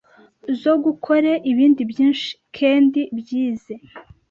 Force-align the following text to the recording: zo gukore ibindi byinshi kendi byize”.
zo 0.61 0.73
gukore 0.83 1.31
ibindi 1.51 1.81
byinshi 1.91 2.29
kendi 2.57 3.01
byize”. 3.19 3.73